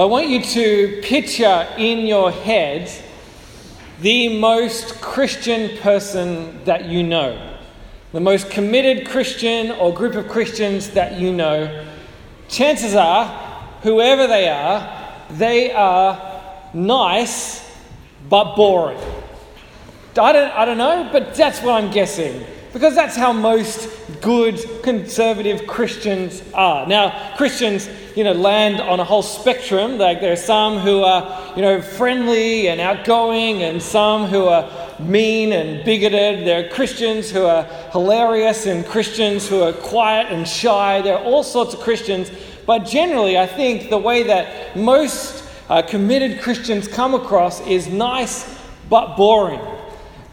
I 0.00 0.06
want 0.06 0.28
you 0.28 0.40
to 0.40 1.02
picture 1.02 1.68
in 1.76 2.06
your 2.06 2.30
head 2.30 2.90
the 4.00 4.38
most 4.38 4.98
Christian 5.02 5.76
person 5.76 6.64
that 6.64 6.86
you 6.86 7.02
know, 7.02 7.58
the 8.12 8.20
most 8.20 8.48
committed 8.48 9.06
Christian 9.06 9.72
or 9.72 9.92
group 9.92 10.14
of 10.14 10.26
Christians 10.26 10.88
that 10.90 11.20
you 11.20 11.34
know. 11.34 11.86
Chances 12.48 12.94
are, 12.94 13.26
whoever 13.82 14.26
they 14.26 14.48
are, 14.48 15.22
they 15.32 15.70
are 15.72 16.62
nice 16.72 17.70
but 18.26 18.56
boring. 18.56 18.98
I 20.18 20.32
don't, 20.32 20.50
I 20.52 20.64
don't 20.64 20.78
know, 20.78 21.10
but 21.12 21.34
that's 21.34 21.60
what 21.60 21.74
I'm 21.74 21.90
guessing. 21.90 22.46
Because 22.72 22.94
that's 22.94 23.16
how 23.16 23.34
most 23.34 23.90
good 24.22 24.82
conservative 24.82 25.66
Christians 25.66 26.42
are. 26.54 26.86
Now, 26.86 27.34
Christians, 27.36 27.88
you 28.20 28.24
know, 28.24 28.34
land 28.34 28.82
on 28.82 29.00
a 29.00 29.04
whole 29.04 29.22
spectrum. 29.22 29.96
Like 29.96 30.20
there 30.20 30.30
are 30.30 30.36
some 30.36 30.76
who 30.76 31.00
are, 31.00 31.54
you 31.56 31.62
know, 31.62 31.80
friendly 31.80 32.68
and 32.68 32.78
outgoing, 32.78 33.62
and 33.62 33.82
some 33.82 34.26
who 34.26 34.44
are 34.44 34.70
mean 34.98 35.54
and 35.54 35.82
bigoted. 35.86 36.46
There 36.46 36.66
are 36.66 36.68
Christians 36.68 37.30
who 37.30 37.46
are 37.46 37.62
hilarious, 37.92 38.66
and 38.66 38.84
Christians 38.84 39.48
who 39.48 39.62
are 39.62 39.72
quiet 39.72 40.30
and 40.30 40.46
shy. 40.46 41.00
There 41.00 41.16
are 41.16 41.24
all 41.24 41.42
sorts 41.42 41.72
of 41.72 41.80
Christians. 41.80 42.30
But 42.66 42.80
generally, 42.80 43.38
I 43.38 43.46
think 43.46 43.88
the 43.88 43.96
way 43.96 44.24
that 44.24 44.76
most 44.76 45.42
uh, 45.70 45.80
committed 45.80 46.42
Christians 46.42 46.88
come 46.88 47.14
across 47.14 47.66
is 47.66 47.88
nice 47.88 48.54
but 48.90 49.16
boring. 49.16 49.62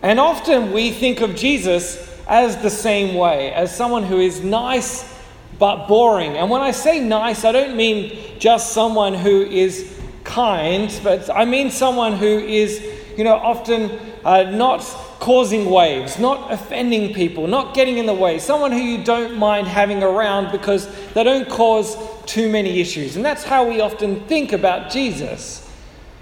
And 0.02 0.20
often 0.20 0.74
we 0.74 0.92
think 0.92 1.22
of 1.22 1.38
Jesus 1.38 2.14
as 2.28 2.62
the 2.62 2.70
same 2.70 3.16
way, 3.16 3.54
as 3.54 3.74
someone 3.74 4.04
who 4.04 4.20
is 4.20 4.44
nice 4.44 5.17
but 5.60 5.88
boring. 5.88 6.38
And 6.38 6.50
when 6.50 6.62
I 6.62 6.72
say 6.72 7.00
nice, 7.00 7.44
I 7.44 7.52
don't 7.52 7.76
mean 7.76 8.18
just 8.40 8.74
someone 8.74 9.14
who 9.14 9.42
is 9.42 9.94
kind, 10.24 11.00
but 11.04 11.30
I 11.30 11.46
mean 11.46 11.72
someone 11.72 12.14
who 12.14 12.40
is, 12.40 12.84
you 13.18 13.24
know, 13.24 13.36
often 13.36 14.00
uh, 14.24 14.44
not 14.44 14.82
causing 15.20 15.70
waves, 15.70 16.20
not 16.20 16.52
offending 16.52 17.14
people, 17.14 17.48
not 17.48 17.74
getting 17.74 17.98
in 17.98 18.06
the 18.06 18.14
way, 18.14 18.40
someone 18.40 18.72
who 18.72 18.80
you 18.80 19.04
don't 19.04 19.38
mind 19.38 19.68
having 19.68 20.04
around 20.04 20.52
because 20.52 20.88
they 21.14 21.24
don't 21.24 21.50
cause 21.50 21.98
too 22.26 22.50
many 22.50 22.80
issues. 22.80 23.16
And 23.16 23.26
that's 23.26 23.44
how 23.44 23.68
we 23.68 23.82
often 23.82 24.22
think 24.28 24.54
about 24.54 24.92
Jesus. 24.92 25.64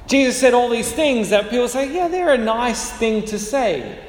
Jesus 0.07 0.39
said 0.39 0.53
all 0.53 0.69
these 0.69 0.91
things 0.91 1.29
that 1.31 1.49
people 1.49 1.67
say, 1.67 1.93
yeah, 1.93 2.07
they're 2.07 2.33
a 2.33 2.37
nice 2.37 2.91
thing 2.91 3.25
to 3.25 3.39
say. 3.39 3.99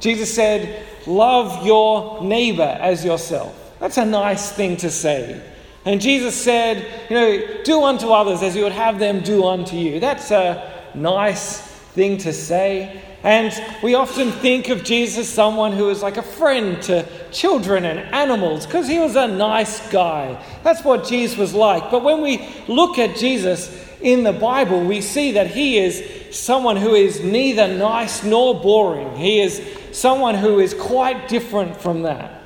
Jesus 0.00 0.32
said, 0.32 0.86
Love 1.06 1.64
your 1.64 2.22
neighbor 2.22 2.62
as 2.62 3.04
yourself. 3.04 3.69
That's 3.80 3.96
a 3.96 4.04
nice 4.04 4.52
thing 4.52 4.76
to 4.78 4.90
say. 4.90 5.42
And 5.84 6.00
Jesus 6.00 6.34
said, 6.34 7.10
You 7.10 7.16
know, 7.16 7.62
do 7.64 7.82
unto 7.82 8.10
others 8.10 8.42
as 8.42 8.54
you 8.54 8.62
would 8.64 8.72
have 8.72 8.98
them 8.98 9.20
do 9.20 9.46
unto 9.46 9.76
you. 9.76 9.98
That's 9.98 10.30
a 10.30 10.90
nice 10.94 11.60
thing 11.60 12.18
to 12.18 12.32
say. 12.32 13.02
And 13.22 13.52
we 13.82 13.94
often 13.94 14.32
think 14.32 14.68
of 14.68 14.84
Jesus 14.84 15.18
as 15.18 15.28
someone 15.28 15.72
who 15.72 15.90
is 15.90 16.02
like 16.02 16.16
a 16.16 16.22
friend 16.22 16.80
to 16.84 17.06
children 17.30 17.84
and 17.84 17.98
animals 18.14 18.66
because 18.66 18.86
he 18.88 18.98
was 18.98 19.16
a 19.16 19.28
nice 19.28 19.90
guy. 19.90 20.42
That's 20.62 20.84
what 20.84 21.06
Jesus 21.06 21.36
was 21.36 21.54
like. 21.54 21.90
But 21.90 22.02
when 22.02 22.22
we 22.22 22.46
look 22.68 22.98
at 22.98 23.16
Jesus 23.16 23.88
in 24.00 24.22
the 24.22 24.32
Bible, 24.32 24.82
we 24.82 25.00
see 25.00 25.32
that 25.32 25.48
he 25.48 25.78
is 25.78 26.02
someone 26.34 26.76
who 26.76 26.94
is 26.94 27.22
neither 27.22 27.68
nice 27.68 28.24
nor 28.24 28.58
boring. 28.58 29.16
He 29.16 29.40
is 29.40 29.62
someone 29.92 30.34
who 30.34 30.58
is 30.60 30.72
quite 30.72 31.28
different 31.28 31.76
from 31.76 32.02
that. 32.02 32.39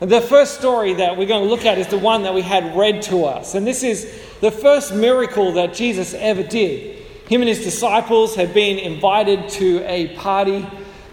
The 0.00 0.20
first 0.20 0.58
story 0.58 0.94
that 0.94 1.16
we're 1.16 1.26
going 1.26 1.44
to 1.44 1.48
look 1.48 1.64
at 1.64 1.78
is 1.78 1.86
the 1.86 1.98
one 1.98 2.24
that 2.24 2.34
we 2.34 2.42
had 2.42 2.76
read 2.76 3.02
to 3.02 3.24
us. 3.24 3.54
And 3.54 3.66
this 3.66 3.82
is 3.82 4.04
the 4.40 4.50
first 4.50 4.92
miracle 4.94 5.52
that 5.52 5.72
Jesus 5.72 6.14
ever 6.14 6.42
did. 6.42 6.98
Him 7.28 7.40
and 7.40 7.48
his 7.48 7.62
disciples 7.62 8.34
had 8.34 8.52
been 8.52 8.78
invited 8.78 9.48
to 9.50 9.82
a 9.86 10.14
party. 10.16 10.66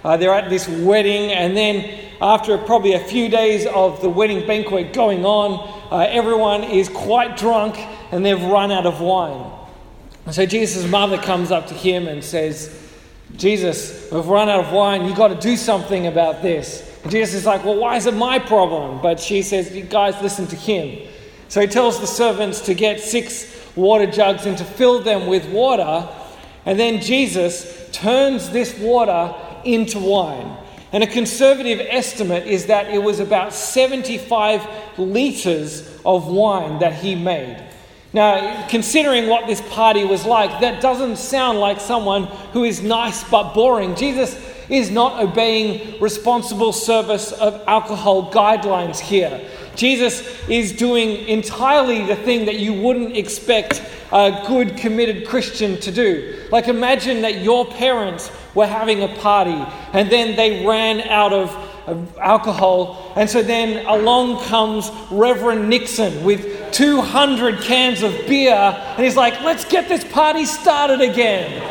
Uh, 0.03 0.17
they're 0.17 0.33
at 0.33 0.49
this 0.49 0.67
wedding, 0.67 1.31
and 1.31 1.55
then 1.55 1.99
after 2.21 2.57
probably 2.57 2.94
a 2.94 3.00
few 3.00 3.29
days 3.29 3.66
of 3.67 4.01
the 4.01 4.09
wedding 4.09 4.45
banquet 4.45 4.94
going 4.94 5.25
on, 5.25 5.69
uh, 5.91 6.06
everyone 6.09 6.63
is 6.63 6.89
quite 6.89 7.38
drunk 7.38 7.77
and 8.11 8.25
they've 8.25 8.44
run 8.44 8.72
out 8.72 8.85
of 8.85 9.00
wine. 9.00 9.51
And 10.25 10.35
so 10.35 10.45
Jesus' 10.45 10.88
mother 10.88 11.17
comes 11.17 11.51
up 11.51 11.67
to 11.67 11.73
him 11.73 12.07
and 12.07 12.23
says, 12.23 12.77
Jesus, 13.38 14.11
we've 14.11 14.27
run 14.27 14.50
out 14.50 14.66
of 14.66 14.72
wine. 14.72 15.06
You've 15.06 15.17
got 15.17 15.29
to 15.29 15.35
do 15.35 15.56
something 15.56 16.07
about 16.07 16.41
this. 16.41 16.91
Jesus 17.07 17.35
is 17.35 17.45
like, 17.45 17.63
Well, 17.63 17.78
why 17.78 17.95
is 17.97 18.06
it 18.06 18.13
my 18.13 18.39
problem? 18.39 19.01
But 19.01 19.19
she 19.19 19.41
says, 19.41 19.75
You 19.75 19.84
guys 19.84 20.22
listen 20.22 20.47
to 20.47 20.56
him. 20.56 21.07
So 21.47 21.62
he 21.62 21.67
tells 21.67 22.00
the 22.00 22.07
servants 22.07 22.62
to 22.62 22.73
get 22.73 23.00
six 23.00 23.57
water 23.75 24.06
jugs 24.06 24.45
and 24.45 24.57
to 24.57 24.63
fill 24.63 25.01
them 25.01 25.28
with 25.28 25.45
water. 25.50 26.07
And 26.66 26.79
then 26.79 27.01
Jesus 27.01 27.89
turns 27.91 28.50
this 28.50 28.78
water 28.78 29.34
into 29.66 30.00
wine. 30.00 30.57
And 30.94 31.03
a 31.03 31.07
conservative 31.07 31.79
estimate 31.89 32.45
is 32.45 32.66
that 32.67 32.89
it 32.89 33.00
was 33.00 33.19
about 33.19 33.53
75 33.53 34.68
litres 34.97 36.00
of 36.06 36.28
wine 36.28 36.79
that 36.79 36.94
he 36.94 37.16
made. 37.16 37.70
Now, 38.13 38.67
considering 38.67 39.27
what 39.27 39.47
this 39.47 39.61
party 39.69 40.03
was 40.03 40.25
like, 40.25 40.59
that 40.61 40.81
doesn't 40.81 41.16
sound 41.16 41.59
like 41.59 41.79
someone 41.79 42.25
who 42.51 42.66
is 42.66 42.81
nice 42.81 43.23
but 43.29 43.53
boring. 43.53 43.95
Jesus 43.95 44.38
is 44.67 44.91
not 44.91 45.22
obeying 45.22 45.99
responsible 46.01 46.73
service 46.73 47.31
of 47.31 47.61
alcohol 47.67 48.31
guidelines 48.31 49.00
here. 49.00 49.41
Jesus 49.75 50.27
is 50.50 50.73
doing 50.73 51.27
entirely 51.27 52.05
the 52.05 52.16
thing 52.16 52.45
that 52.45 52.59
you 52.59 52.73
wouldn't 52.81 53.16
expect 53.16 53.81
a 54.11 54.44
good, 54.45 54.75
committed 54.75 55.25
Christian 55.27 55.79
to 55.79 55.91
do. 55.91 56.38
Like, 56.51 56.67
imagine 56.67 57.21
that 57.21 57.41
your 57.41 57.66
parents 57.66 58.29
were 58.53 58.67
having 58.67 59.03
a 59.03 59.07
party 59.07 59.66
and 59.94 60.09
then 60.09 60.35
they 60.35 60.66
ran 60.66 61.01
out 61.01 61.31
of 61.31 62.17
alcohol. 62.19 63.13
And 63.16 63.29
so 63.29 63.41
then 63.41 63.85
along 63.85 64.44
comes 64.45 64.91
Reverend 65.09 65.69
Nixon 65.69 66.23
with 66.23 66.60
200 66.73 67.61
cans 67.61 68.03
of 68.03 68.11
beer, 68.27 68.53
and 68.53 69.03
he's 69.03 69.15
like, 69.15 69.41
let's 69.41 69.65
get 69.65 69.87
this 69.87 70.03
party 70.03 70.45
started 70.45 71.01
again. 71.01 71.67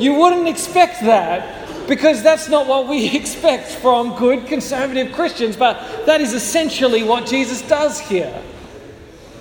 You 0.00 0.14
wouldn't 0.14 0.48
expect 0.48 1.00
that 1.02 1.88
because 1.88 2.22
that's 2.22 2.48
not 2.48 2.66
what 2.66 2.88
we 2.88 3.14
expect 3.16 3.70
from 3.70 4.16
good 4.16 4.46
conservative 4.46 5.12
Christians, 5.12 5.56
but 5.56 6.06
that 6.06 6.20
is 6.20 6.32
essentially 6.32 7.02
what 7.02 7.26
Jesus 7.26 7.62
does 7.62 8.00
here. 8.00 8.42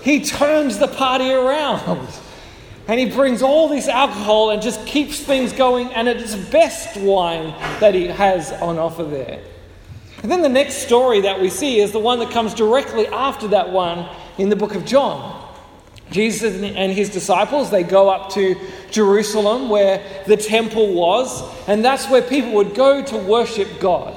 He 0.01 0.23
turns 0.23 0.77
the 0.77 0.87
party 0.87 1.31
around. 1.31 2.07
And 2.85 2.99
he 2.99 3.05
brings 3.05 3.41
all 3.41 3.69
this 3.69 3.87
alcohol 3.87 4.49
and 4.49 4.61
just 4.61 4.85
keeps 4.85 5.17
things 5.17 5.53
going, 5.53 5.87
and 5.93 6.07
it's 6.09 6.35
best 6.35 6.97
wine 6.97 7.55
that 7.79 7.95
he 7.95 8.07
has 8.07 8.51
on 8.51 8.77
offer 8.77 9.05
there. 9.05 9.41
And 10.21 10.29
then 10.29 10.41
the 10.41 10.49
next 10.49 10.79
story 10.79 11.21
that 11.21 11.39
we 11.39 11.49
see 11.49 11.79
is 11.79 11.93
the 11.93 11.99
one 11.99 12.19
that 12.19 12.31
comes 12.31 12.53
directly 12.53 13.07
after 13.07 13.47
that 13.49 13.69
one 13.69 14.09
in 14.37 14.49
the 14.49 14.55
book 14.55 14.75
of 14.75 14.85
John. 14.85 15.41
Jesus 16.11 16.61
and 16.61 16.91
his 16.91 17.09
disciples, 17.09 17.71
they 17.71 17.83
go 17.83 18.09
up 18.09 18.31
to 18.33 18.55
Jerusalem 18.91 19.69
where 19.69 20.23
the 20.27 20.37
temple 20.37 20.93
was, 20.93 21.43
and 21.67 21.83
that's 21.83 22.09
where 22.09 22.21
people 22.21 22.51
would 22.53 22.75
go 22.75 23.03
to 23.03 23.17
worship 23.17 23.79
God. 23.79 24.15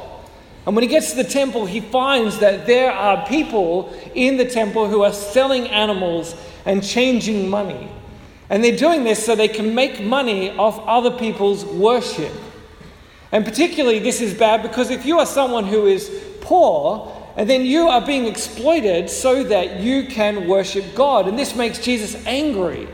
And 0.66 0.75
when 0.75 0.82
he 0.82 0.88
gets 0.88 1.10
to 1.10 1.16
the 1.16 1.25
temple, 1.25 1.65
he 1.65 1.81
finds 1.81 2.38
that 2.41 2.66
there 2.66 2.91
are 2.91 3.25
people 3.26 3.94
in 4.15 4.37
the 4.37 4.44
temple 4.44 4.88
who 4.88 5.03
are 5.03 5.12
selling 5.12 5.69
animals 5.69 6.34
and 6.65 6.82
changing 6.82 7.49
money. 7.49 7.88
And 8.50 8.62
they're 8.62 8.76
doing 8.76 9.05
this 9.05 9.25
so 9.25 9.34
they 9.34 9.49
can 9.49 9.75
make 9.75 10.00
money 10.00 10.50
off 10.50 10.81
other 10.87 11.16
people's 11.16 11.65
worship. 11.65 12.32
And 13.32 13.44
particularly, 13.44 14.00
this 14.00 14.21
is 14.21 14.34
bad 14.34 14.62
because 14.62 14.91
if 14.91 15.06
you 15.06 15.19
are 15.19 15.26
someone 15.26 15.65
who 15.65 15.87
is 15.87 16.10
poor, 16.41 17.16
and 17.37 17.49
then 17.49 17.67
you 17.67 17.89
are 17.89 18.01
being 18.01 18.27
exploited 18.27 19.11
so 19.11 19.45
that 19.45 19.81
you 19.81 20.07
can 20.07 20.49
worship 20.49 20.85
God. 20.95 21.29
And 21.29 21.39
this 21.39 21.55
makes 21.55 21.79
Jesus 21.79 22.17
angry. 22.27 22.89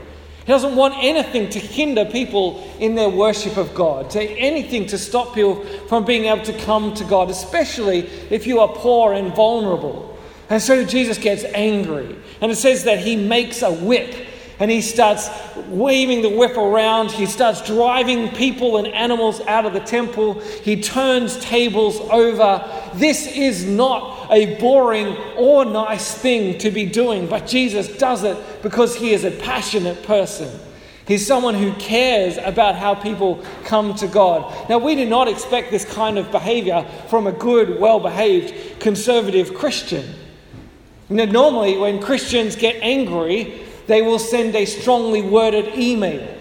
He 0.45 0.53
doesn't 0.53 0.75
want 0.75 0.95
anything 0.99 1.49
to 1.51 1.61
hinder 1.61 2.05
people 2.05 2.69
in 2.81 2.97
their 2.97 3.09
worship 3.09 3.57
of 3.57 3.73
God, 3.73 4.11
to 4.11 4.21
anything 4.21 4.87
to 4.87 4.99
stop 4.99 5.35
people 5.35 5.65
from 5.87 6.05
being 6.05 6.25
able 6.25 6.45
to 6.45 6.59
come 6.65 6.93
to 6.95 7.05
God, 7.05 7.31
especially 7.31 8.01
if 8.31 8.45
you 8.45 8.59
are 8.59 8.69
poor 8.69 9.13
and 9.13 9.33
vulnerable. 9.33 10.19
And 10.51 10.61
so 10.61 10.85
Jesus 10.85 11.17
gets 11.19 11.45
angry. 11.45 12.17
And 12.41 12.51
it 12.51 12.57
says 12.57 12.83
that 12.85 12.99
he 12.99 13.15
makes 13.15 13.63
a 13.63 13.73
whip 13.73 14.22
and 14.63 14.71
he 14.71 14.81
starts 14.81 15.29
waving 15.67 16.23
the 16.23 16.29
whip 16.29 16.57
around. 16.57 17.11
He 17.11 17.27
starts 17.27 17.61
driving 17.67 18.29
people 18.29 18.77
and 18.77 18.87
animals 18.87 19.41
out 19.49 19.67
of 19.67 19.73
the 19.73 19.81
temple. 19.81 20.39
He 20.39 20.81
turns 20.81 21.37
tables 21.41 21.99
over. 21.99 22.65
This 22.95 23.27
is 23.27 23.65
not 23.65 24.29
a 24.31 24.55
boring 24.61 25.17
or 25.37 25.65
nice 25.65 26.15
thing 26.15 26.59
to 26.59 26.71
be 26.71 26.87
doing, 26.87 27.27
but 27.27 27.49
Jesus 27.49 27.89
does 27.99 28.23
it 28.23 28.39
because 28.63 28.95
he 28.95 29.13
is 29.13 29.25
a 29.25 29.33
passionate 29.33 30.05
person. 30.05 30.49
He's 31.09 31.27
someone 31.27 31.55
who 31.55 31.73
cares 31.73 32.39
about 32.39 32.77
how 32.77 32.95
people 32.95 33.45
come 33.65 33.97
to 33.97 34.07
God. 34.07 34.71
Now, 34.71 34.79
we 34.79 34.95
do 34.95 35.09
not 35.09 35.27
expect 35.27 35.73
this 35.73 35.85
kind 35.85 36.19
of 36.19 36.31
behavior 36.31 36.87
from 37.09 37.27
a 37.27 37.33
good, 37.33 37.81
well 37.81 37.99
behaved, 37.99 38.79
conservative 38.79 39.55
Christian. 39.55 40.05
Know, 41.09 41.25
normally, 41.25 41.77
when 41.77 42.01
Christians 42.01 42.55
get 42.55 42.77
angry, 42.77 43.62
they 43.87 44.03
will 44.03 44.19
send 44.19 44.55
a 44.55 44.65
strongly 44.65 45.23
worded 45.23 45.77
email. 45.79 46.39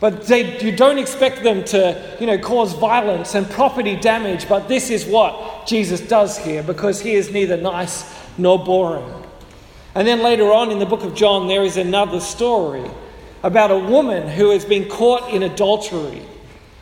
But 0.00 0.22
they, 0.26 0.58
you 0.60 0.74
don't 0.74 0.98
expect 0.98 1.42
them 1.42 1.62
to, 1.66 2.16
you 2.18 2.26
know, 2.26 2.38
cause 2.38 2.72
violence 2.72 3.34
and 3.34 3.48
property 3.50 3.96
damage. 3.96 4.48
But 4.48 4.66
this 4.66 4.88
is 4.88 5.04
what 5.04 5.66
Jesus 5.66 6.00
does 6.00 6.38
here 6.38 6.62
because 6.62 7.00
he 7.00 7.12
is 7.12 7.30
neither 7.30 7.58
nice 7.58 8.10
nor 8.38 8.62
boring. 8.64 9.12
And 9.94 10.08
then 10.08 10.22
later 10.22 10.52
on 10.52 10.70
in 10.70 10.78
the 10.78 10.86
book 10.86 11.02
of 11.02 11.14
John, 11.14 11.48
there 11.48 11.62
is 11.62 11.76
another 11.76 12.20
story 12.20 12.88
about 13.42 13.70
a 13.70 13.78
woman 13.78 14.26
who 14.28 14.50
has 14.50 14.64
been 14.64 14.88
caught 14.88 15.32
in 15.32 15.42
adultery. 15.42 16.22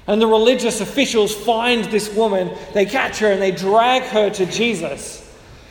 And 0.07 0.23
the 0.23 0.27
religious 0.27 0.81
officials 0.81 1.35
find 1.35 1.85
this 1.87 2.13
woman, 2.15 2.57
they 2.73 2.87
catch 2.87 3.19
her 3.19 3.33
and 3.33 3.43
they 3.43 3.51
drag 3.51 4.03
her 4.05 4.31
to 4.31 4.47
Jesus. 4.47 5.28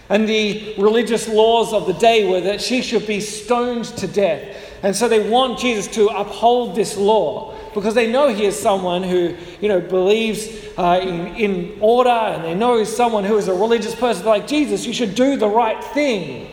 And 0.09 0.27
the 0.27 0.75
religious 0.77 1.27
laws 1.27 1.73
of 1.73 1.85
the 1.85 1.93
day 1.93 2.29
were 2.29 2.41
that 2.41 2.61
she 2.61 2.81
should 2.81 3.05
be 3.05 3.19
stoned 3.19 3.85
to 3.97 4.07
death. 4.07 4.55
And 4.83 4.95
so 4.95 5.07
they 5.09 5.27
want 5.27 5.59
Jesus 5.59 5.87
to 5.95 6.07
uphold 6.07 6.75
this 6.75 6.95
law 6.95 7.55
because 7.73 7.93
they 7.93 8.09
know 8.09 8.29
he 8.29 8.45
is 8.45 8.57
someone 8.57 9.03
who, 9.03 9.35
you 9.59 9.67
know, 9.67 9.81
believes 9.81 10.47
uh, 10.77 10.99
in, 11.01 11.35
in 11.35 11.77
order 11.81 12.09
and 12.09 12.43
they 12.43 12.55
know 12.55 12.77
he's 12.77 12.95
someone 12.95 13.23
who 13.23 13.37
is 13.37 13.47
a 13.47 13.53
religious 13.53 13.95
person. 13.95 14.25
Like, 14.25 14.47
Jesus, 14.47 14.85
you 14.85 14.93
should 14.93 15.15
do 15.15 15.35
the 15.35 15.49
right 15.49 15.83
thing. 15.83 16.51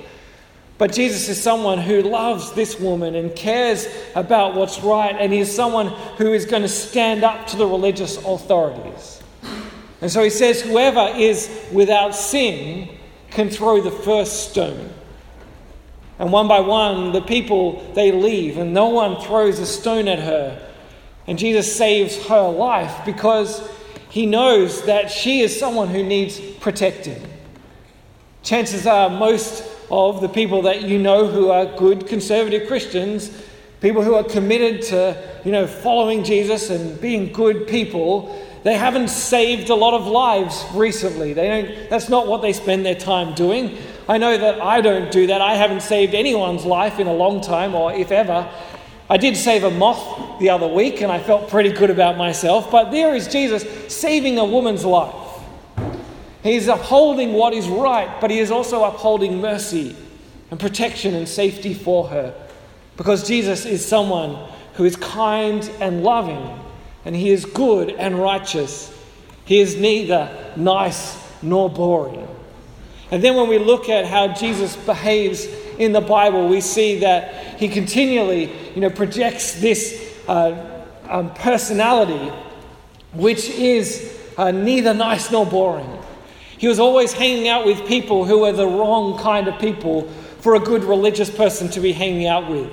But 0.77 0.93
Jesus 0.93 1.29
is 1.29 1.41
someone 1.41 1.79
who 1.79 2.03
loves 2.03 2.53
this 2.53 2.81
woman 2.81 3.15
and 3.15 3.35
cares 3.37 3.87
about 4.17 4.57
what's 4.57 4.81
right, 4.81 5.15
and 5.17 5.33
he 5.33 5.39
is 5.39 5.55
someone 5.55 5.89
who 6.19 6.33
is 6.33 6.47
going 6.47 6.63
to 6.63 6.69
stand 6.69 7.23
up 7.23 7.47
to 7.49 7.57
the 7.57 7.67
religious 7.67 8.17
authorities. 8.17 9.23
And 10.01 10.11
so 10.11 10.23
he 10.23 10.31
says, 10.31 10.61
Whoever 10.63 11.13
is 11.17 11.49
without 11.73 12.15
sin 12.15 12.89
can 13.35 13.51
throw 13.51 13.81
the 13.81 13.91
first 13.91 14.51
stone. 14.51 14.91
And 16.19 16.33
one 16.33 16.47
by 16.47 16.61
one, 16.61 17.13
the 17.13 17.21
people 17.21 17.83
they 17.95 18.13
leave, 18.13 18.57
and 18.57 18.73
no 18.73 18.89
one 18.89 19.21
throws 19.21 19.59
a 19.59 19.67
stone 19.67 20.09
at 20.09 20.21
her. 20.21 20.67
And 21.27 21.39
Jesus 21.39 21.75
saves 21.75 22.27
her 22.29 22.49
life 22.49 23.05
because 23.05 23.69
he 24.09 24.25
knows 24.25 24.83
that 24.83 25.11
she 25.11 25.41
is 25.41 25.59
someone 25.59 25.89
who 25.89 26.05
needs 26.05 26.39
protecting. 26.61 27.21
Chances 28.45 28.87
are, 28.87 29.11
most 29.11 29.65
of 29.91 30.21
the 30.21 30.29
people 30.29 30.63
that 30.63 30.83
you 30.83 30.99
know 30.99 31.27
who 31.27 31.51
are 31.51 31.67
good 31.67 32.07
conservative 32.07 32.69
Christians, 32.69 33.31
people 33.81 34.03
who 34.03 34.15
are 34.15 34.23
committed 34.23 34.83
to, 34.83 35.41
you 35.45 35.51
know, 35.51 35.67
following 35.67 36.23
Jesus 36.23 36.71
and 36.71 37.01
being 37.01 37.33
good 37.33 37.67
people, 37.67 38.41
they 38.65 38.75
haven't 38.75 39.09
saved 39.09 39.69
a 39.69 39.75
lot 39.75 39.93
of 39.95 40.07
lives 40.07 40.65
recently. 40.73 41.35
They 41.35 41.49
don't, 41.49 41.91
that's 41.91 42.09
not 42.09 42.27
what 42.27 42.41
they 42.41 42.55
spend 42.55 42.85
their 42.85 42.95
time 42.95 43.35
doing. 43.35 43.77
I 44.09 44.17
know 44.17 44.37
that 44.37 44.61
I 44.61 44.81
don't 44.81 45.13
do 45.13 45.27
that. 45.27 45.43
I 45.43 45.55
haven't 45.55 45.83
saved 45.83 46.15
anyone's 46.15 46.65
life 46.65 46.99
in 46.99 47.07
a 47.07 47.13
long 47.13 47.43
time, 47.43 47.75
or 47.75 47.93
if 47.93 48.11
ever. 48.11 48.51
I 49.09 49.19
did 49.19 49.37
save 49.37 49.65
a 49.65 49.71
moth 49.71 50.41
the 50.41 50.49
other 50.49 50.67
week, 50.67 51.03
and 51.03 51.13
I 51.13 51.23
felt 51.23 51.51
pretty 51.51 51.73
good 51.73 51.91
about 51.91 52.17
myself. 52.17 52.71
But 52.71 52.91
there 52.91 53.15
is 53.15 53.29
Jesus 53.29 53.95
saving 53.95 54.39
a 54.39 54.45
woman's 54.45 54.85
life. 54.85 55.15
He's 56.43 56.67
upholding 56.69 57.35
what 57.35 57.53
is 57.53 57.69
right, 57.69 58.19
but 58.21 58.31
he 58.31 58.39
is 58.39 58.51
also 58.51 58.85
upholding 58.85 59.43
mercy 59.43 59.95
and 60.51 60.59
protection 60.59 61.15
and 61.15 61.29
safety 61.29 61.75
for 61.75 62.09
her. 62.09 62.35
Because 62.97 63.27
Jesus 63.29 63.67
is 63.67 63.85
someone 63.85 64.37
who 64.75 64.85
is 64.85 64.97
kind 64.97 65.71
and 65.81 66.03
loving, 66.03 66.64
and 67.05 67.15
he 67.15 67.31
is 67.31 67.45
good 67.45 67.91
and 67.91 68.19
righteous. 68.19 68.93
He 69.45 69.61
is 69.61 69.77
neither 69.77 70.53
nice 70.57 71.19
nor 71.43 71.69
boring. 71.69 72.27
And 73.11 73.23
then 73.23 73.37
when 73.37 73.49
we 73.49 73.59
look 73.59 73.89
at 73.89 74.07
how 74.07 74.29
Jesus 74.29 74.77
behaves 74.77 75.47
in 75.79 75.93
the 75.93 76.01
Bible, 76.01 76.49
we 76.49 76.61
see 76.61 77.01
that 77.01 77.59
he 77.61 77.69
continually 77.69 78.51
you 78.75 78.81
know, 78.81 78.91
projects 78.91 79.61
this 79.61 80.19
uh, 80.27 80.85
um, 81.09 81.33
personality 81.35 82.33
which 83.13 83.49
is 83.51 84.19
uh, 84.37 84.51
neither 84.51 84.93
nice 84.93 85.31
nor 85.31 85.47
boring. 85.47 85.99
He 86.59 86.67
was 86.67 86.79
always 86.79 87.13
hanging 87.13 87.49
out 87.49 87.67
with 87.67 87.87
people 87.87 88.25
who 88.25 88.41
were 88.41 88.53
the 88.53 88.67
wrong 88.67 89.19
kind 89.19 89.49
of 89.49 89.59
people 89.61 90.09
for 90.41 90.55
a 90.55 90.61
good 90.61 90.85
religious 90.85 91.31
person 91.31 91.69
to 91.71 91.81
be 91.81 91.93
hanging 91.93 92.27
out 92.27 92.51
with. 92.51 92.73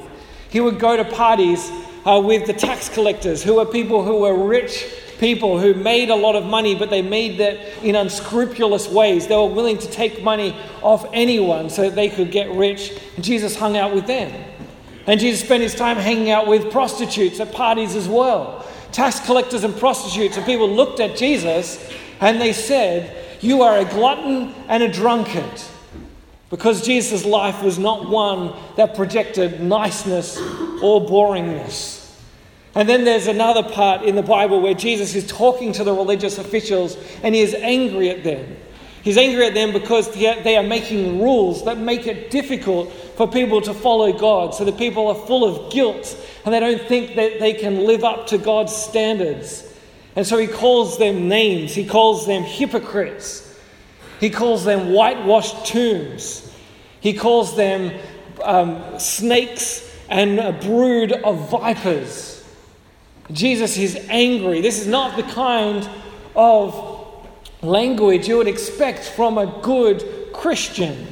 He 0.50 0.60
would 0.60 0.80
go 0.80 0.98
to 0.98 1.06
parties 1.06 1.72
uh, 2.06 2.21
with 2.24 2.48
the 2.48 2.53
tax 2.53 2.89
collectors, 2.89 3.44
who 3.44 3.56
were 3.56 3.65
people 3.65 4.03
who 4.03 4.19
were 4.19 4.36
rich 4.48 4.86
people 5.21 5.59
who 5.59 5.75
made 5.75 6.09
a 6.09 6.15
lot 6.15 6.36
of 6.36 6.44
money, 6.44 6.74
but 6.74 6.89
they 6.89 7.03
made 7.03 7.39
that 7.39 7.56
in 7.83 7.95
unscrupulous 7.95 8.89
ways. 8.89 9.27
They 9.27 9.36
were 9.36 9.45
willing 9.45 9.77
to 9.77 9.88
take 9.88 10.24
money 10.24 10.57
off 10.81 11.06
anyone 11.13 11.69
so 11.69 11.83
that 11.83 11.94
they 11.94 12.09
could 12.09 12.31
get 12.31 12.50
rich. 12.56 12.92
And 13.15 13.24
Jesus 13.24 13.56
hung 13.56 13.77
out 13.77 13.94
with 13.94 14.07
them. 14.07 14.33
And 15.06 15.19
Jesus 15.19 15.45
spent 15.45 15.62
his 15.62 15.75
time 15.75 15.98
hanging 15.98 16.31
out 16.31 16.48
with 16.48 16.71
prostitutes 16.71 17.39
at 17.39 17.51
parties 17.51 17.95
as 17.95 18.09
well. 18.09 18.68
Tax 18.92 19.19
collectors 19.19 19.63
and 19.63 19.77
prostitutes, 19.77 20.38
and 20.38 20.45
people 20.45 20.68
looked 20.68 21.00
at 21.00 21.15
Jesus 21.15 21.88
and 22.19 22.42
they 22.42 22.51
said, 22.51 23.39
you 23.42 23.62
are 23.62 23.77
a 23.77 23.86
glutton 23.86 24.56
and 24.68 24.81
a 24.81 24.92
drunkard. 24.92 25.62
Because 26.51 26.86
Jesus' 26.86 27.25
life 27.25 27.63
was 27.63 27.80
not 27.80 28.09
one 28.09 28.53
that 28.75 28.94
projected 28.94 29.62
niceness 29.62 30.38
or 30.38 31.01
boringness. 31.01 32.01
And 32.75 32.88
then 32.88 33.03
there's 33.03 33.27
another 33.27 33.63
part 33.63 34.03
in 34.03 34.15
the 34.15 34.21
Bible 34.21 34.62
where 34.62 34.74
Jesus 34.74 35.15
is 35.15 35.25
talking 35.27 35.74
to 35.74 35.83
the 35.83 35.94
religious 35.94 36.38
officials 36.38 36.98
and 37.24 37.33
he 37.33 37.42
is 37.42 37.53
angry 37.53 38.09
at 38.09 38.24
them. 38.24 38.57
He's 39.01 39.18
angry 39.18 39.48
at 39.48 39.56
them 39.56 39.74
because 39.74 40.13
they 40.13 40.56
are 40.57 40.63
making 40.63 41.21
rules 41.21 41.65
that 41.65 41.77
make 41.80 42.06
it 42.06 42.30
difficult 42.30 42.92
for 42.92 43.27
people 43.27 43.59
to 43.62 43.74
follow 43.74 44.13
God. 44.13 44.54
So 44.54 44.63
the 44.63 44.71
people 44.71 45.07
are 45.07 45.15
full 45.15 45.44
of 45.44 45.71
guilt 45.71 46.15
and 46.45 46.54
they 46.54 46.59
don't 46.59 46.81
think 46.81 47.15
that 47.15 47.39
they 47.39 47.54
can 47.54 47.86
live 47.86 48.04
up 48.04 48.27
to 48.27 48.38
God's 48.38 48.75
standards. 48.75 49.68
And 50.15 50.27
so 50.27 50.38
he 50.38 50.47
calls 50.47 50.97
them 50.97 51.27
names, 51.27 51.74
he 51.74 51.86
calls 51.86 52.27
them 52.27 52.44
hypocrites, 52.44 53.50
he 54.21 54.29
calls 54.29 54.63
them 54.63 54.94
whitewashed 54.94 55.65
tombs, 55.65 56.50
he 57.01 57.13
calls 57.13 57.57
them 57.57 57.91
um, 58.41 58.97
snakes 58.97 59.94
and 60.09 60.39
a 60.39 60.53
brood 60.53 61.12
of 61.12 61.50
vipers. 61.50 62.45
Jesus 63.31 63.77
is 63.77 63.95
angry. 64.09 64.62
This 64.62 64.79
is 64.79 64.88
not 64.88 65.15
the 65.15 65.23
kind 65.23 65.89
of 66.35 67.18
language 67.62 68.27
you 68.27 68.38
would 68.38 68.47
expect 68.47 69.06
from 69.06 69.38
a 69.38 69.47
good 69.62 70.03
Christian. 70.33 71.07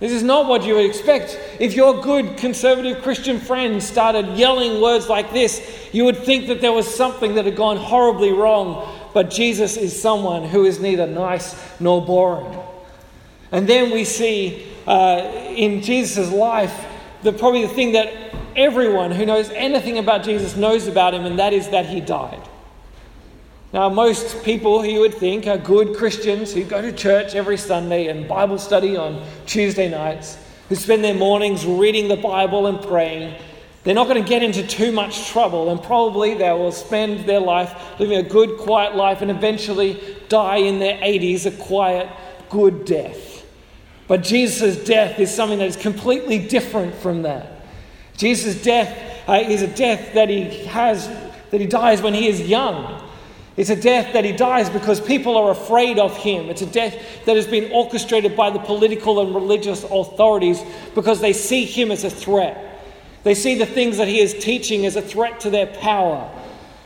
This 0.00 0.10
is 0.10 0.24
not 0.24 0.46
what 0.46 0.64
you 0.64 0.74
would 0.74 0.84
expect. 0.84 1.38
If 1.60 1.74
your 1.74 2.02
good 2.02 2.36
conservative 2.36 3.02
Christian 3.02 3.38
friends 3.38 3.86
started 3.86 4.36
yelling 4.36 4.82
words 4.82 5.08
like 5.08 5.32
this, 5.32 5.88
you 5.92 6.04
would 6.04 6.18
think 6.18 6.48
that 6.48 6.60
there 6.60 6.72
was 6.72 6.92
something 6.92 7.36
that 7.36 7.44
had 7.44 7.54
gone 7.54 7.76
horribly 7.76 8.32
wrong. 8.32 9.01
But 9.14 9.30
Jesus 9.30 9.76
is 9.76 10.00
someone 10.00 10.44
who 10.44 10.64
is 10.64 10.80
neither 10.80 11.06
nice 11.06 11.54
nor 11.80 12.04
boring. 12.04 12.58
And 13.50 13.68
then 13.68 13.90
we 13.90 14.04
see 14.04 14.66
uh, 14.86 15.30
in 15.48 15.82
Jesus' 15.82 16.30
life 16.30 16.86
the, 17.22 17.32
probably 17.32 17.62
the 17.62 17.74
thing 17.74 17.92
that 17.92 18.12
everyone 18.56 19.10
who 19.10 19.26
knows 19.26 19.50
anything 19.50 19.98
about 19.98 20.24
Jesus 20.24 20.56
knows 20.56 20.86
about 20.86 21.14
him, 21.14 21.24
and 21.24 21.38
that 21.38 21.52
is 21.52 21.68
that 21.68 21.86
he 21.86 22.00
died. 22.00 22.40
Now, 23.72 23.88
most 23.88 24.44
people 24.44 24.82
who 24.82 24.88
you 24.88 25.00
would 25.00 25.14
think 25.14 25.46
are 25.46 25.56
good 25.56 25.96
Christians 25.96 26.52
who 26.52 26.62
go 26.64 26.82
to 26.82 26.92
church 26.92 27.34
every 27.34 27.56
Sunday 27.56 28.08
and 28.08 28.28
Bible 28.28 28.58
study 28.58 28.96
on 28.96 29.24
Tuesday 29.46 29.88
nights, 29.88 30.36
who 30.68 30.74
spend 30.74 31.02
their 31.02 31.14
mornings 31.14 31.64
reading 31.64 32.08
the 32.08 32.16
Bible 32.16 32.66
and 32.66 32.82
praying. 32.82 33.34
They're 33.84 33.94
not 33.94 34.06
going 34.06 34.22
to 34.22 34.28
get 34.28 34.42
into 34.42 34.64
too 34.64 34.92
much 34.92 35.28
trouble, 35.28 35.70
and 35.70 35.82
probably 35.82 36.34
they 36.34 36.50
will 36.52 36.70
spend 36.70 37.28
their 37.28 37.40
life 37.40 37.74
living 37.98 38.16
a 38.16 38.22
good, 38.22 38.58
quiet 38.58 38.94
life 38.94 39.22
and 39.22 39.30
eventually 39.30 40.00
die 40.28 40.58
in 40.58 40.78
their 40.78 40.98
80s 40.98 41.46
a 41.46 41.50
quiet, 41.50 42.08
good 42.48 42.84
death. 42.84 43.44
But 44.06 44.22
Jesus' 44.22 44.84
death 44.84 45.18
is 45.18 45.34
something 45.34 45.58
that 45.58 45.66
is 45.66 45.76
completely 45.76 46.46
different 46.46 46.94
from 46.94 47.22
that. 47.22 47.62
Jesus' 48.16 48.62
death 48.62 49.28
uh, 49.28 49.32
is 49.32 49.62
a 49.62 49.66
death 49.66 50.14
that 50.14 50.28
he 50.28 50.64
has, 50.66 51.08
that 51.50 51.60
he 51.60 51.66
dies 51.66 52.02
when 52.02 52.14
he 52.14 52.28
is 52.28 52.40
young. 52.40 53.02
It's 53.56 53.70
a 53.70 53.76
death 53.76 54.12
that 54.12 54.24
he 54.24 54.32
dies 54.32 54.70
because 54.70 55.00
people 55.00 55.36
are 55.36 55.50
afraid 55.50 55.98
of 55.98 56.16
him. 56.16 56.48
It's 56.50 56.62
a 56.62 56.66
death 56.66 57.24
that 57.26 57.36
has 57.36 57.46
been 57.46 57.70
orchestrated 57.72 58.36
by 58.36 58.50
the 58.50 58.60
political 58.60 59.20
and 59.20 59.34
religious 59.34 59.84
authorities 59.84 60.62
because 60.94 61.20
they 61.20 61.32
see 61.32 61.64
him 61.64 61.90
as 61.90 62.04
a 62.04 62.10
threat. 62.10 62.71
They 63.24 63.34
see 63.34 63.56
the 63.56 63.66
things 63.66 63.98
that 63.98 64.08
he 64.08 64.20
is 64.20 64.34
teaching 64.34 64.84
as 64.86 64.96
a 64.96 65.02
threat 65.02 65.40
to 65.40 65.50
their 65.50 65.66
power. 65.66 66.30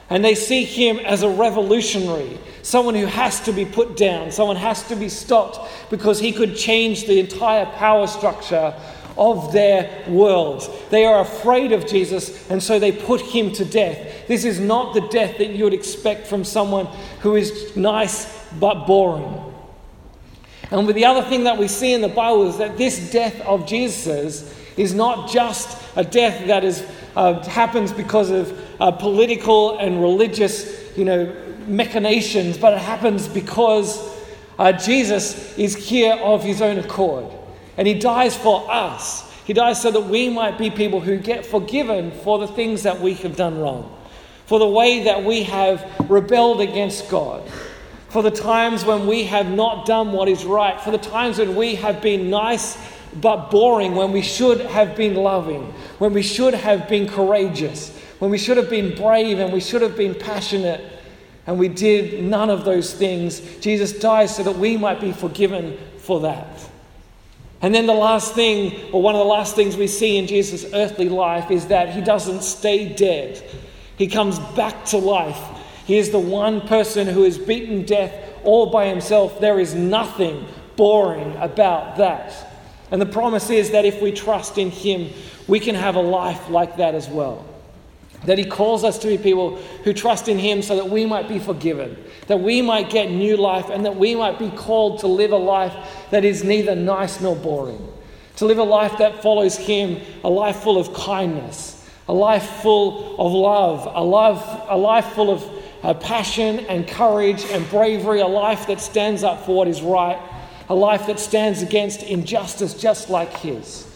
And 0.08 0.24
they 0.24 0.34
see 0.34 0.64
him 0.64 0.98
as 0.98 1.22
a 1.22 1.28
revolutionary, 1.28 2.38
someone 2.62 2.94
who 2.94 3.06
has 3.06 3.40
to 3.40 3.52
be 3.52 3.64
put 3.64 3.96
down, 3.96 4.30
someone 4.30 4.56
has 4.56 4.86
to 4.88 4.96
be 4.96 5.08
stopped 5.08 5.58
because 5.90 6.20
he 6.20 6.30
could 6.32 6.56
change 6.56 7.06
the 7.06 7.18
entire 7.18 7.66
power 7.66 8.06
structure 8.06 8.74
of 9.18 9.52
their 9.52 10.04
world. 10.08 10.68
They 10.90 11.06
are 11.06 11.20
afraid 11.20 11.72
of 11.72 11.86
Jesus, 11.86 12.48
and 12.50 12.62
so 12.62 12.78
they 12.78 12.92
put 12.92 13.20
him 13.20 13.50
to 13.52 13.64
death. 13.64 14.28
This 14.28 14.44
is 14.44 14.60
not 14.60 14.94
the 14.94 15.00
death 15.08 15.38
that 15.38 15.50
you 15.50 15.64
would 15.64 15.74
expect 15.74 16.26
from 16.26 16.44
someone 16.44 16.86
who 17.20 17.34
is 17.34 17.76
nice 17.76 18.46
but 18.60 18.86
boring. 18.86 19.54
And 20.70 20.86
with 20.86 20.96
the 20.96 21.04
other 21.04 21.28
thing 21.28 21.44
that 21.44 21.58
we 21.58 21.68
see 21.68 21.92
in 21.94 22.00
the 22.00 22.08
Bible 22.08 22.48
is 22.48 22.58
that 22.58 22.76
this 22.76 23.12
death 23.12 23.40
of 23.42 23.66
Jesus 23.66 24.52
is 24.76 24.94
not 24.94 25.30
just 25.30 25.80
a 25.96 26.04
death 26.04 26.46
that 26.46 26.64
is, 26.64 26.84
uh, 27.14 27.42
happens 27.44 27.92
because 27.92 28.30
of 28.30 28.60
uh, 28.80 28.90
political 28.90 29.78
and 29.78 30.02
religious, 30.02 30.96
you 30.96 31.04
know, 31.04 31.34
machinations, 31.66 32.58
but 32.58 32.72
it 32.72 32.80
happens 32.80 33.28
because 33.28 34.14
uh, 34.58 34.72
Jesus 34.72 35.56
is 35.58 35.76
here 35.76 36.14
of 36.14 36.42
his 36.42 36.60
own 36.60 36.78
accord. 36.78 37.26
And 37.76 37.86
he 37.86 37.94
dies 37.94 38.36
for 38.36 38.70
us. 38.70 39.30
He 39.44 39.52
dies 39.52 39.80
so 39.80 39.90
that 39.90 40.00
we 40.00 40.28
might 40.28 40.58
be 40.58 40.70
people 40.70 41.00
who 41.00 41.18
get 41.18 41.46
forgiven 41.46 42.10
for 42.10 42.38
the 42.38 42.48
things 42.48 42.82
that 42.82 43.00
we 43.00 43.14
have 43.14 43.36
done 43.36 43.58
wrong, 43.58 43.96
for 44.46 44.58
the 44.58 44.68
way 44.68 45.04
that 45.04 45.22
we 45.22 45.44
have 45.44 46.10
rebelled 46.10 46.60
against 46.60 47.08
God, 47.08 47.48
for 48.16 48.22
the 48.22 48.30
times 48.30 48.82
when 48.82 49.06
we 49.06 49.24
have 49.24 49.46
not 49.46 49.84
done 49.84 50.10
what 50.10 50.26
is 50.26 50.46
right, 50.46 50.80
for 50.80 50.90
the 50.90 50.96
times 50.96 51.36
when 51.36 51.54
we 51.54 51.74
have 51.74 52.00
been 52.00 52.30
nice 52.30 52.78
but 53.20 53.50
boring, 53.50 53.94
when 53.94 54.10
we 54.10 54.22
should 54.22 54.58
have 54.58 54.96
been 54.96 55.14
loving, 55.14 55.64
when 55.98 56.14
we 56.14 56.22
should 56.22 56.54
have 56.54 56.88
been 56.88 57.06
courageous, 57.06 57.94
when 58.18 58.30
we 58.30 58.38
should 58.38 58.56
have 58.56 58.70
been 58.70 58.96
brave 58.96 59.38
and 59.38 59.52
we 59.52 59.60
should 59.60 59.82
have 59.82 59.98
been 59.98 60.14
passionate, 60.14 60.80
and 61.46 61.58
we 61.58 61.68
did 61.68 62.24
none 62.24 62.48
of 62.48 62.64
those 62.64 62.94
things. 62.94 63.40
Jesus 63.58 63.92
dies 63.98 64.34
so 64.34 64.42
that 64.44 64.56
we 64.56 64.78
might 64.78 64.98
be 64.98 65.12
forgiven 65.12 65.76
for 65.98 66.20
that. 66.20 66.70
And 67.60 67.74
then 67.74 67.84
the 67.84 67.92
last 67.92 68.32
thing, 68.34 68.94
or 68.94 69.02
one 69.02 69.14
of 69.14 69.18
the 69.18 69.26
last 69.26 69.54
things 69.54 69.76
we 69.76 69.88
see 69.88 70.16
in 70.16 70.26
Jesus' 70.26 70.64
earthly 70.72 71.10
life, 71.10 71.50
is 71.50 71.66
that 71.66 71.90
he 71.90 72.00
doesn't 72.00 72.44
stay 72.44 72.94
dead. 72.94 73.44
He 73.98 74.06
comes 74.06 74.38
back 74.38 74.86
to 74.86 74.96
life. 74.96 75.52
He 75.86 75.98
is 75.98 76.10
the 76.10 76.18
one 76.18 76.62
person 76.62 77.06
who 77.06 77.22
has 77.22 77.38
beaten 77.38 77.84
death 77.84 78.12
all 78.42 78.66
by 78.66 78.86
himself. 78.86 79.40
There 79.40 79.60
is 79.60 79.74
nothing 79.74 80.46
boring 80.74 81.36
about 81.36 81.96
that. 81.96 82.34
And 82.90 83.00
the 83.00 83.06
promise 83.06 83.50
is 83.50 83.70
that 83.70 83.84
if 83.84 84.02
we 84.02 84.10
trust 84.10 84.58
in 84.58 84.70
him, 84.70 85.10
we 85.46 85.60
can 85.60 85.76
have 85.76 85.94
a 85.94 86.00
life 86.00 86.50
like 86.50 86.76
that 86.78 86.96
as 86.96 87.08
well. 87.08 87.44
That 88.24 88.36
he 88.36 88.44
calls 88.44 88.82
us 88.82 88.98
to 88.98 89.06
be 89.06 89.16
people 89.16 89.56
who 89.84 89.92
trust 89.92 90.28
in 90.28 90.38
him 90.38 90.60
so 90.60 90.74
that 90.74 90.88
we 90.88 91.06
might 91.06 91.28
be 91.28 91.38
forgiven, 91.38 91.96
that 92.26 92.40
we 92.40 92.62
might 92.62 92.90
get 92.90 93.10
new 93.10 93.36
life, 93.36 93.68
and 93.70 93.84
that 93.84 93.96
we 93.96 94.16
might 94.16 94.40
be 94.40 94.50
called 94.50 95.00
to 95.00 95.06
live 95.06 95.30
a 95.30 95.36
life 95.36 95.74
that 96.10 96.24
is 96.24 96.42
neither 96.42 96.74
nice 96.74 97.20
nor 97.20 97.36
boring. 97.36 97.92
To 98.36 98.46
live 98.46 98.58
a 98.58 98.64
life 98.64 98.98
that 98.98 99.22
follows 99.22 99.56
him, 99.56 100.00
a 100.24 100.28
life 100.28 100.56
full 100.56 100.78
of 100.78 100.92
kindness, 100.94 101.88
a 102.08 102.12
life 102.12 102.44
full 102.62 103.20
of 103.20 103.32
love, 103.32 103.88
a 103.94 104.02
life, 104.02 104.42
a 104.68 104.76
life 104.76 105.06
full 105.14 105.30
of 105.30 105.55
uh, 105.86 105.94
passion 105.94 106.58
and 106.66 106.88
courage 106.88 107.44
and 107.44 107.68
bravery, 107.70 108.20
a 108.20 108.26
life 108.26 108.66
that 108.66 108.80
stands 108.80 109.22
up 109.22 109.46
for 109.46 109.54
what 109.54 109.68
is 109.68 109.80
right, 109.80 110.18
a 110.68 110.74
life 110.74 111.06
that 111.06 111.20
stands 111.20 111.62
against 111.62 112.02
injustice 112.02 112.74
just 112.74 113.08
like 113.08 113.32
his. 113.34 113.86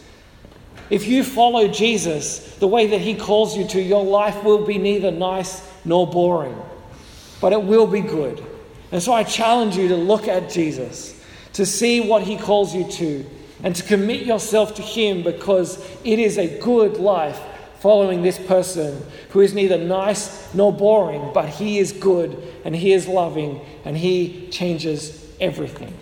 If 0.88 1.08
you 1.08 1.24
follow 1.24 1.66
Jesus 1.66 2.54
the 2.58 2.68
way 2.68 2.86
that 2.86 3.00
he 3.00 3.16
calls 3.16 3.56
you 3.56 3.66
to, 3.66 3.82
your 3.82 4.04
life 4.04 4.44
will 4.44 4.64
be 4.64 4.78
neither 4.78 5.10
nice 5.10 5.68
nor 5.84 6.06
boring, 6.06 6.56
but 7.40 7.52
it 7.52 7.60
will 7.60 7.88
be 7.88 8.02
good. 8.02 8.40
And 8.92 9.02
so 9.02 9.12
I 9.12 9.24
challenge 9.24 9.76
you 9.76 9.88
to 9.88 9.96
look 9.96 10.28
at 10.28 10.48
Jesus, 10.48 11.20
to 11.54 11.66
see 11.66 12.00
what 12.00 12.22
he 12.22 12.36
calls 12.36 12.72
you 12.72 12.88
to, 12.88 13.26
and 13.64 13.74
to 13.74 13.82
commit 13.82 14.24
yourself 14.24 14.76
to 14.76 14.82
him 14.82 15.24
because 15.24 15.84
it 16.04 16.20
is 16.20 16.38
a 16.38 16.60
good 16.60 16.98
life 16.98 17.40
following 17.80 18.22
this 18.22 18.38
person 18.38 19.02
who 19.30 19.40
is 19.40 19.54
neither 19.54 19.78
nice 19.78 20.52
nor 20.54 20.72
boring, 20.72 21.30
but 21.32 21.48
he 21.48 21.78
is 21.78 21.92
good 21.92 22.36
and 22.64 22.76
he 22.76 22.92
is 22.92 23.08
loving 23.08 23.60
and 23.84 23.96
he 23.96 24.48
changes 24.50 25.32
everything. 25.40 25.96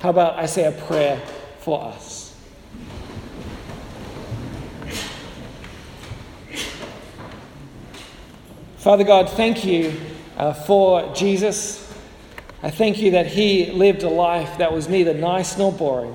How 0.00 0.10
about 0.10 0.38
I 0.38 0.46
say 0.46 0.64
a 0.64 0.72
prayer 0.72 1.20
for 1.60 1.82
us? 1.82 2.24
Father 8.76 9.04
God, 9.04 9.30
thank 9.30 9.64
you 9.64 9.98
uh, 10.36 10.52
for 10.52 11.14
Jesus. 11.14 11.90
I 12.62 12.70
thank 12.70 12.98
you 12.98 13.12
that 13.12 13.26
he 13.26 13.72
lived 13.72 14.02
a 14.02 14.10
life 14.10 14.58
that 14.58 14.74
was 14.74 14.90
neither 14.90 15.14
nice 15.14 15.56
nor 15.56 15.72
boring. 15.72 16.14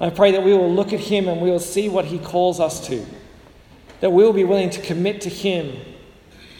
I 0.00 0.10
pray 0.10 0.30
that 0.30 0.44
we 0.44 0.52
will 0.52 0.72
look 0.72 0.92
at 0.92 1.00
him 1.00 1.26
and 1.26 1.40
we 1.40 1.50
will 1.50 1.58
see 1.58 1.88
what 1.88 2.04
he 2.04 2.20
calls 2.20 2.60
us 2.60 2.86
to, 2.86 3.04
that 4.00 4.10
we 4.10 4.22
will 4.22 4.32
be 4.32 4.44
willing 4.44 4.70
to 4.70 4.80
commit 4.82 5.20
to 5.22 5.28
him, 5.28 5.80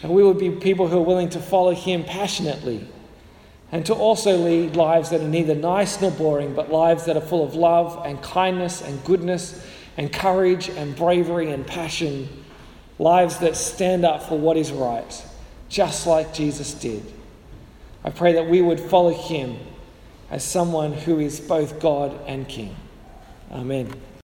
and 0.01 0.11
we 0.11 0.23
will 0.23 0.33
be 0.33 0.49
people 0.49 0.87
who 0.87 0.97
are 0.97 1.05
willing 1.05 1.29
to 1.29 1.39
follow 1.39 1.73
him 1.73 2.03
passionately, 2.03 2.87
and 3.71 3.85
to 3.85 3.93
also 3.93 4.37
lead 4.37 4.75
lives 4.75 5.09
that 5.09 5.21
are 5.21 5.27
neither 5.27 5.55
nice 5.55 5.99
nor 6.01 6.11
boring, 6.11 6.53
but 6.53 6.71
lives 6.71 7.05
that 7.05 7.17
are 7.17 7.21
full 7.21 7.43
of 7.43 7.53
love 7.53 8.05
and 8.05 8.21
kindness 8.21 8.81
and 8.81 9.03
goodness 9.03 9.65
and 9.97 10.13
courage 10.13 10.69
and 10.69 10.95
bravery 10.95 11.51
and 11.51 11.65
passion 11.65 12.29
lives 12.99 13.39
that 13.39 13.55
stand 13.55 14.05
up 14.05 14.23
for 14.23 14.37
what 14.37 14.57
is 14.57 14.71
right, 14.71 15.25
just 15.69 16.07
like 16.07 16.33
Jesus 16.33 16.73
did. 16.73 17.03
I 18.03 18.09
pray 18.09 18.33
that 18.33 18.47
we 18.47 18.61
would 18.61 18.79
follow 18.79 19.13
him 19.13 19.57
as 20.31 20.43
someone 20.43 20.93
who 20.93 21.19
is 21.19 21.39
both 21.39 21.79
God 21.79 22.17
and 22.25 22.47
King. 22.47 22.75
Amen. 23.51 23.93